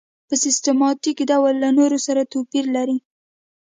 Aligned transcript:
په 0.27 0.33
سیستماتیک 0.43 1.17
ډول 1.31 1.53
له 1.63 1.69
نورو 1.77 1.97
سره 2.07 2.29
توپیر 2.33 2.65
لري. 2.75 2.97